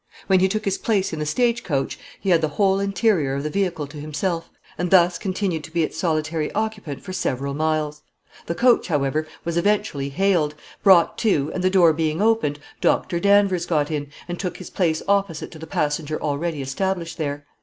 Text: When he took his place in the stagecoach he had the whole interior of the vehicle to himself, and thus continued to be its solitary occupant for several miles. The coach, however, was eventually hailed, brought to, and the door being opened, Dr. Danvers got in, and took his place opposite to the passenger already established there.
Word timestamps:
When 0.25 0.39
he 0.39 0.47
took 0.49 0.65
his 0.65 0.79
place 0.79 1.13
in 1.13 1.19
the 1.19 1.27
stagecoach 1.27 1.99
he 2.19 2.31
had 2.31 2.41
the 2.41 2.47
whole 2.57 2.79
interior 2.79 3.35
of 3.35 3.43
the 3.43 3.51
vehicle 3.51 3.85
to 3.85 3.97
himself, 3.97 4.49
and 4.75 4.89
thus 4.89 5.19
continued 5.19 5.63
to 5.65 5.71
be 5.71 5.83
its 5.83 5.95
solitary 5.95 6.51
occupant 6.53 7.03
for 7.03 7.13
several 7.13 7.53
miles. 7.53 8.01
The 8.47 8.55
coach, 8.55 8.87
however, 8.87 9.27
was 9.45 9.57
eventually 9.57 10.09
hailed, 10.09 10.55
brought 10.81 11.19
to, 11.19 11.51
and 11.53 11.63
the 11.63 11.69
door 11.69 11.93
being 11.93 12.19
opened, 12.19 12.57
Dr. 12.81 13.19
Danvers 13.19 13.67
got 13.67 13.91
in, 13.91 14.07
and 14.27 14.39
took 14.39 14.57
his 14.57 14.71
place 14.71 15.03
opposite 15.07 15.51
to 15.51 15.59
the 15.59 15.67
passenger 15.67 16.19
already 16.19 16.63
established 16.63 17.19
there. 17.19 17.45